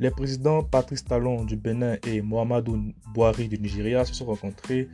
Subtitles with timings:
[0.00, 4.88] Les présidents Patrice Talon du Bénin et Mohamedou Bouhari du Nigeria se sont rencontrés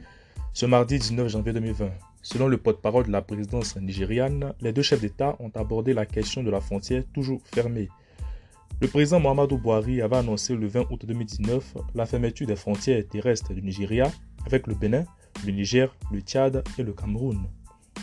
[0.53, 1.89] ce mardi 19 janvier 2020.
[2.21, 6.43] Selon le porte-parole de la présidence nigériane, les deux chefs d'État ont abordé la question
[6.43, 7.89] de la frontière toujours fermée.
[8.83, 13.55] Le président Mohamedou Bouhari avait annoncé le 20 août 2019 la fermeture des frontières terrestres
[13.55, 14.13] du Nigeria
[14.47, 15.05] avec le Bénin,
[15.47, 17.47] le Niger, le Tchad et le Cameroun.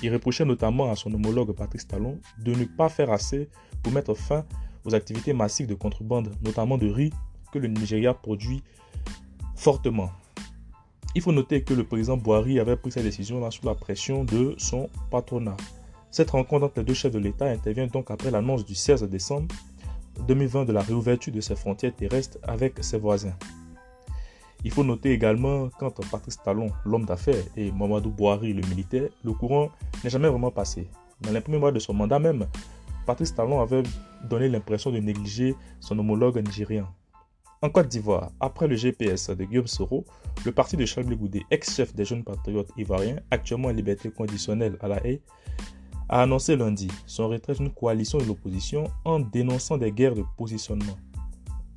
[0.02, 3.49] Il reprochait notamment à son homologue Patrice Talon de ne pas faire assez
[3.84, 4.45] pour mettre fin
[4.86, 7.13] aux activités massives de contrebande, notamment de riz,
[7.52, 8.63] que le Nigeria produit
[9.55, 10.09] fortement.
[11.16, 14.55] Il faut noter que le président Boari avait pris sa décision sous la pression de
[14.58, 15.58] son patronat.
[16.12, 19.48] Cette rencontre entre les deux chefs de l'État intervient donc après l'annonce du 16 décembre
[20.27, 23.35] 2020 de la réouverture de ses frontières terrestres avec ses voisins.
[24.63, 29.34] Il faut noter également qu'entre Patrice Talon, l'homme d'affaires, et Mamadou Boari, le militaire, le
[29.34, 29.70] courant
[30.04, 30.88] n'est jamais vraiment passé.
[31.21, 32.48] Dans les premiers mois de son mandat même,
[33.08, 33.84] Patrice Talon avait
[34.26, 36.90] donné l'impression de négliger son homologue nigérien.
[37.62, 40.04] En Côte d'Ivoire, après le GPS de Guillaume Soro,
[40.46, 44.90] le parti de Charles Goudé, ex-chef des jeunes patriotes ivoiriens, actuellement en liberté conditionnelle à
[44.90, 45.22] la haie,
[46.10, 50.98] a annoncé lundi son retrait d'une coalition de l'opposition en dénonçant des guerres de positionnement.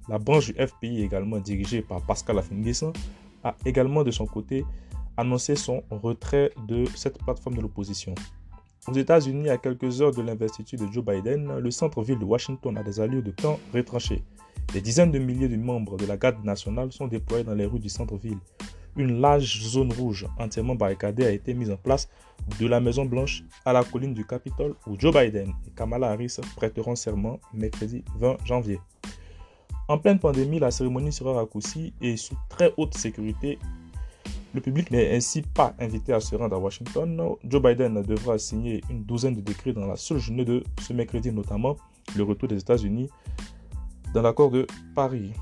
[0.09, 2.93] La branche du FPI, également dirigée par Pascal Affinguessan,
[3.45, 4.65] a également de son côté
[5.17, 8.17] annoncé son retrait de cette plateforme de l'opposition.
[8.91, 12.83] Aux États-Unis, à quelques heures de l'investiture de Joe Biden, le centre-ville de Washington a
[12.83, 14.25] des allures de camp retranchées.
[14.73, 17.79] Des dizaines de milliers de membres de la garde nationale sont déployés dans les rues
[17.79, 18.39] du centre-ville.
[18.97, 22.09] Une large zone rouge entièrement barricadée a été mise en place
[22.59, 26.39] de la Maison Blanche à la colline du Capitole où Joe Biden et Kamala Harris
[26.57, 28.81] prêteront serment mercredi 20 janvier.
[29.87, 33.61] En pleine pandémie, la cérémonie sera raccourcie et sous très haute sécurité
[34.55, 37.37] le public n'est ainsi pas invité à se rendre à Washington.
[37.45, 41.31] Joe Biden devra signer une douzaine de décrets dans la seule journée de ce mercredi,
[41.31, 41.77] notamment
[42.17, 43.09] le retour des États-Unis
[44.13, 45.33] dans l'accord de Paris.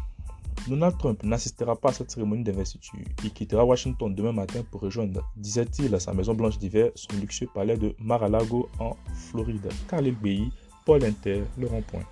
[0.68, 2.98] Donald Trump n'assistera pas à cette cérémonie d'investiture.
[3.24, 7.76] Il quittera Washington demain matin pour rejoindre, disait-il, sa maison blanche d'hiver, son luxueux palais
[7.76, 9.68] de Mar-a-Lago en Floride.
[9.88, 10.48] Khalil Bey,
[10.84, 12.02] Paul Inter, le rond-point.